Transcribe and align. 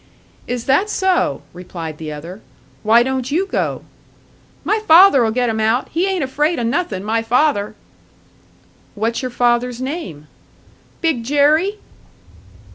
"Is 0.47 0.65
that 0.65 0.89
so!" 0.89 1.43
replied 1.53 1.99
the 1.99 2.11
other. 2.11 2.41
"Why 2.81 3.03
don't 3.03 3.29
you 3.29 3.45
go?" 3.45 3.85
"My 4.63 4.79
father'll 4.87 5.29
get 5.29 5.47
'em 5.47 5.59
out. 5.59 5.89
He 5.89 6.07
ain't 6.07 6.23
afraid 6.23 6.57
o' 6.57 6.63
nothin', 6.63 7.03
my 7.03 7.21
father!" 7.21 7.75
"What's 8.95 9.21
your 9.21 9.29
father's 9.29 9.79
name?" 9.79 10.25
"Big 11.01 11.23
Jerry." 11.23 11.73